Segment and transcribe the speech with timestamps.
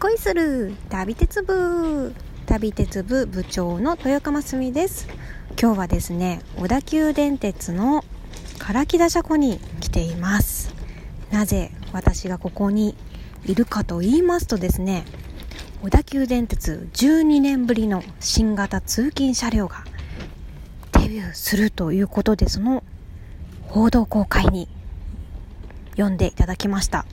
[0.00, 0.72] 恋する。
[0.88, 2.14] 旅鉄部。
[2.46, 5.06] 旅鉄部部長の豊川すみです。
[5.60, 8.02] 今日はですね小田急電鉄の
[8.58, 10.74] 唐木田車庫に来ています。
[11.30, 12.96] なぜ私がここに
[13.44, 15.04] いるかと言いますとですね
[15.82, 19.84] 小田急電鉄12年ぶりの新型通勤車両が
[20.92, 22.82] デビューするということでその
[23.64, 24.66] 報道公開に
[25.90, 27.04] 読んでいただきました。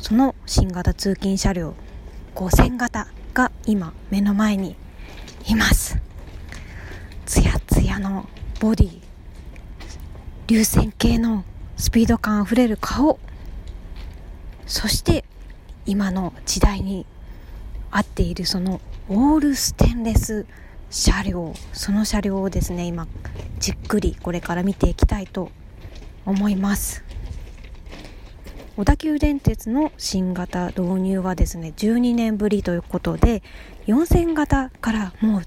[0.00, 1.74] その新型通勤車両
[2.34, 4.76] 5000型が今目の前に
[5.46, 5.98] います。
[7.26, 8.28] ツヤツヤの
[8.60, 9.00] ボディ
[10.46, 11.44] 流線形の
[11.76, 13.18] スピード感あふれる顔。
[14.66, 15.24] そして
[15.84, 17.06] 今の時代に
[17.90, 20.46] 合っているそのオールステンレス
[20.90, 21.54] 車両。
[21.72, 23.06] その車両をですね今
[23.58, 25.50] じっくりこれから見ていきたいと
[26.24, 27.04] 思います。
[28.78, 33.42] 小田急電鉄の新型導入はですね12年ぶりということで
[33.88, 35.42] 4000型からもう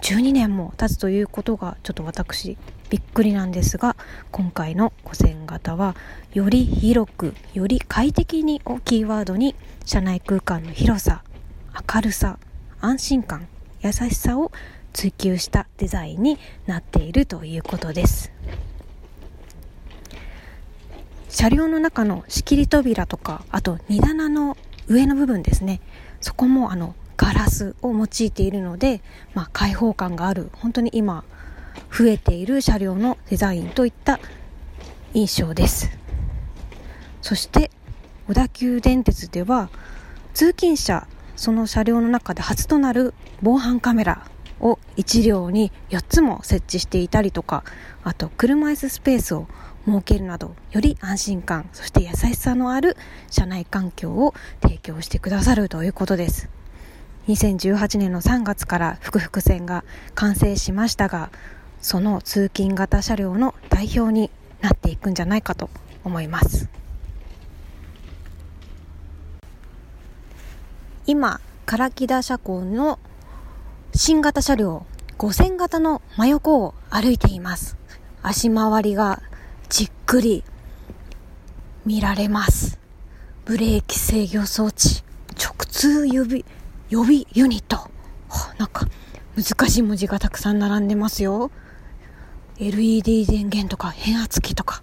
[0.00, 2.58] 12年も経つということがちょっと私
[2.90, 3.94] びっくりなんですが
[4.32, 5.94] 今回の5000型は
[6.32, 9.54] より広くより快適にをキーワードに
[9.84, 11.22] 車内空間の広さ
[11.94, 12.40] 明るさ
[12.80, 13.46] 安心感
[13.82, 14.50] 優しさを
[14.92, 18.32] 追求したデザインになっているということです。
[21.34, 25.80] 車両の中の仕切り扉とかあと荷棚の上の部分ですね。
[26.20, 29.02] そこもあのガラスを用いているので、
[29.34, 31.24] まあ、開放感がある本当に今
[31.90, 34.20] 増えている車両のデザインといった
[35.12, 35.90] 印象です。
[37.20, 37.72] そして
[38.28, 39.70] 小田急電鉄では
[40.34, 44.24] 通勤者その車両の中で初となる防犯カメラ
[44.60, 47.64] を1両に4つも設置していたりとか
[48.04, 49.48] あと車椅子スペースを
[49.86, 52.96] 設けるなどより安心感そして優しさのある
[53.30, 56.48] 車内環境を提供してくださるということです。
[57.28, 61.30] 2018年の3月から複々線が完成しましたが
[61.80, 65.70] その通勤型車両の代表になっていくんじゃないかと
[66.04, 66.68] 思います。
[71.06, 72.98] 今唐木田車庫の
[73.94, 74.86] 新型車両
[75.18, 77.76] 5000型の真横を歩いています。
[78.22, 79.22] 足回りが
[79.68, 80.44] じっくり
[81.84, 82.78] 見られます。
[83.44, 85.02] ブレーキ制御装置、
[85.36, 86.44] 直通指、
[86.90, 87.76] 予備ユニット。
[88.28, 88.86] はなんか
[89.36, 91.50] 難しい文字がたくさん並んでますよ。
[92.58, 94.82] LED 電源とか変圧器とか。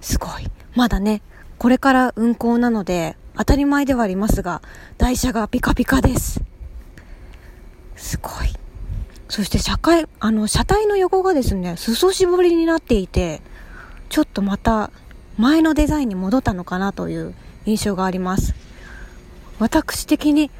[0.00, 0.50] すごい。
[0.74, 1.22] まだね、
[1.58, 4.62] これから運行なので当たり前ではありますが、
[4.98, 6.40] 台車がピカピカです。
[7.96, 8.52] すごい。
[9.28, 13.42] そして車体、あの、車体の横がですね、裾絞りになっていて、
[14.14, 14.92] ちょっとまた
[15.38, 17.34] 前のデザインに戻ったのかなという
[17.66, 18.54] 印象があります。
[19.58, 20.52] 私的に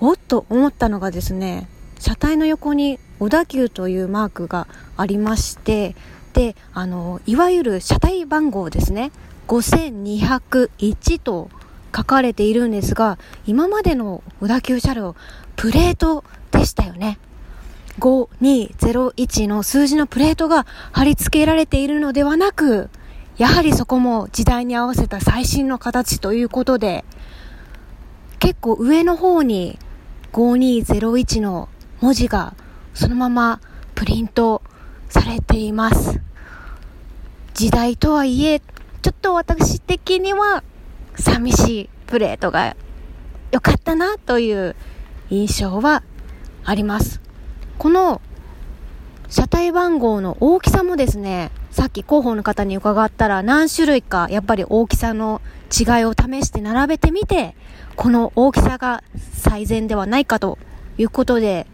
[0.00, 1.68] おっと思ったのがですね
[2.00, 4.66] 車体の横に小田急というマークが
[4.96, 5.94] ありまして
[6.32, 9.12] であのいわゆる車体番号ですね。
[9.46, 11.48] 5201と
[11.94, 15.14] 書かれているんですが今までの小田急車両
[15.54, 17.20] プレートでしたよね。
[18.00, 22.90] 5201の数字のプレートが貼り付けられているのではなく、
[23.38, 27.04] やはりそこも時代に合わせた最新の形ということで、
[28.38, 29.78] 結構上の方に
[30.32, 31.68] 5201の
[32.00, 32.54] 文字が
[32.94, 33.60] そのまま
[33.94, 34.62] プリント
[35.08, 36.20] されています。
[37.54, 40.62] 時代とはいえ、ちょっと私的には
[41.14, 42.76] 寂しいプレートが
[43.52, 44.76] 良かったなという
[45.30, 46.02] 印象は
[46.64, 47.25] あります。
[47.78, 48.20] この
[49.28, 57.54] 車体番号の大きさもですね、さっき広報の方に伺ったら何種類かやっぱり大きさの違いを試して並べてみて、
[57.96, 59.02] この大きさが
[59.34, 60.58] 最善ではないかと
[60.96, 61.66] いうことで、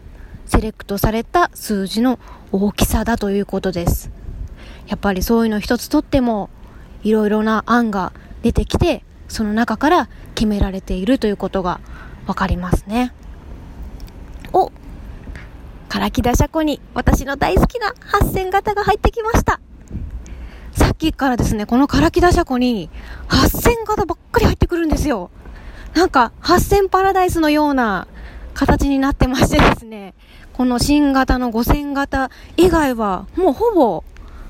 [0.45, 2.19] セレクトされた数字の
[2.51, 4.11] 大きさだということです。
[4.87, 6.49] やっぱりそういうの一つとっても、
[7.03, 11.79] いろいろな案が出てきて、その中から決められているということが
[12.27, 13.13] わかりますね。
[15.95, 19.59] お唐木田車庫に私の大好きな8000型が入ってきました。
[20.71, 22.89] さっきからですね、この唐木田車庫に
[23.27, 25.29] 8000型ばっかり入ってくるんですよ。
[25.93, 28.07] なんか8000パラダイスのような
[28.55, 30.15] 形になってましてですね、
[30.53, 34.03] この新型の5000型以外はもうほぼ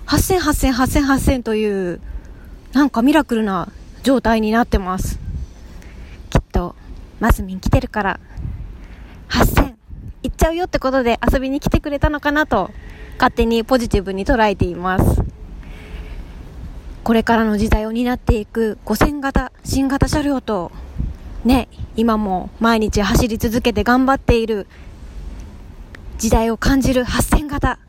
[0.05, 1.99] 8000、8000、8000、8000という
[2.71, 3.67] なんかミラクルな
[4.03, 5.19] 状態になってます。
[6.29, 6.73] きっと、
[7.19, 8.19] マスミン来てるから
[10.23, 12.71] 行っちゃうよってことで遊びに来てくれたのかなと
[13.17, 15.21] 勝手にポジティブに捉えています
[17.03, 20.71] これからの時代を担っていく5000型新型車両と
[21.45, 21.67] ね、
[21.97, 24.65] 今も毎日走り続けて頑張っている
[26.17, 27.79] 時代を感じる8000型。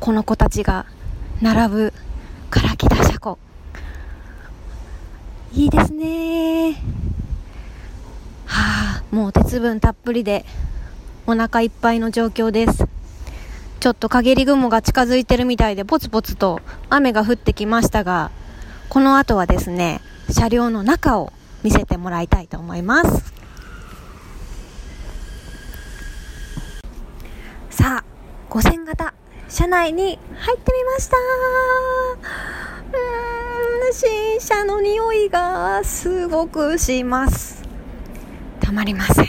[0.00, 0.86] この子たちが
[1.42, 1.92] 並ぶ
[2.50, 3.38] 唐木田車庫。
[5.52, 6.41] いいですね、
[9.12, 10.46] もう鉄分たっぷりで
[11.26, 12.88] お腹いっぱいの状況です。
[13.78, 18.30] ちょっと陰り雲が近づいてるみたいでポツポツと雨が降ってきましたが、
[18.88, 20.00] この後はですね、
[20.30, 21.30] 車両の中を
[21.62, 23.34] 見せてもらいたいと思います。
[27.68, 28.04] さあ、
[28.48, 29.12] 5000型、
[29.46, 31.16] 車内に入ってみました
[32.88, 37.61] うーん、新車の匂いがすごくします。
[38.72, 39.26] まりません。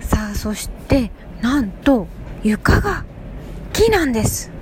[0.00, 1.10] さあ、そして、
[1.40, 2.08] なんと、
[2.42, 3.04] 床が
[3.72, 4.56] 木なんです。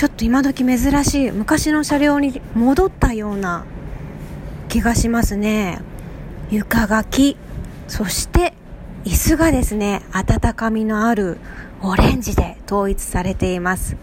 [0.00, 3.66] ちょっと今時珍しい昔の車両に戻ったような
[4.70, 5.82] 気がしますね
[6.50, 7.36] 床が木
[7.86, 8.54] そして
[9.04, 11.36] 椅子がですね温かみのある
[11.82, 13.96] オレンジで統一されています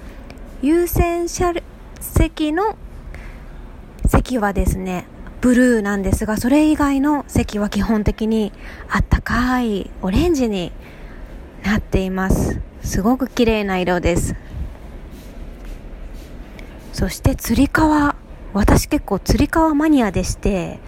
[0.62, 1.54] 優先車
[2.00, 2.78] 席の
[4.06, 5.08] 席はですね
[5.42, 8.52] ブルーなんですがそれ以外の席は基本的に
[8.90, 10.72] あったかいオレンジに
[11.64, 12.60] なっています。
[12.82, 14.36] すごく綺麗な色です。
[16.94, 18.16] そしてつり革
[18.54, 20.80] 私結構つり革マニアでして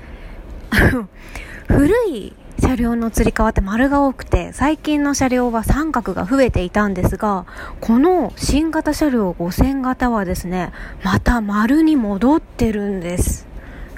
[1.67, 7.45] 古い車両のつり革って丸が多くて最近の車両は三角が増えていたんですが
[7.79, 10.71] この新型車両5000型はですね
[11.03, 13.48] また丸に戻ってるんです。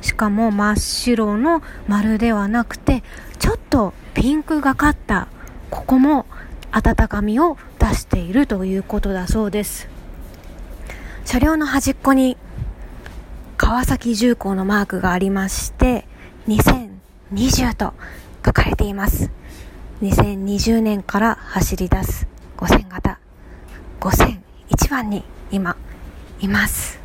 [0.01, 3.03] しかも真っ白の丸ではなくて
[3.39, 5.27] ちょっとピンクがかった
[5.69, 6.25] ここも
[6.71, 9.89] 温かみを出しているということだそうです。
[11.25, 12.37] 車両の端っこに
[13.57, 16.07] 川崎重工のマークがありまして
[16.47, 17.93] 2020と
[18.45, 19.31] 書かれています。
[20.01, 22.27] 2020年から走り出す
[22.57, 23.19] 5000型
[23.99, 25.75] 5001番に今
[26.39, 27.00] います。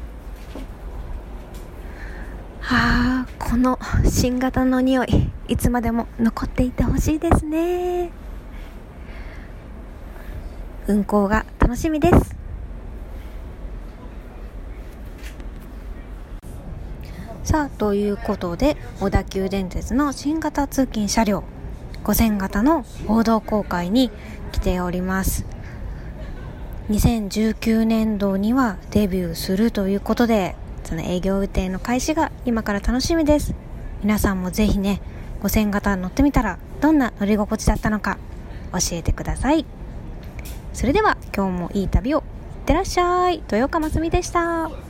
[2.68, 8.10] はあこの新型の匂いいつまでも残っていてほしいですね
[10.88, 12.34] 運行が楽しみです
[17.44, 21.44] さあ、ということで、小田急電鉄の新型通勤車両、
[22.02, 24.10] 5000型の報道公開に
[24.50, 25.46] 来ております。
[26.90, 33.54] 2019年度にはデビューするということで、その営業予定の開始が今から楽しみです。
[34.02, 35.00] 皆さんもぜひね、
[35.42, 38.18] 5000型乗ってみたらどんな乗り心地だったのか
[38.72, 39.66] 教えてください。
[40.72, 42.24] それでは今日もいい旅をいっ
[42.66, 43.38] てらっしゃい。
[43.50, 44.85] 豊川真澄でした。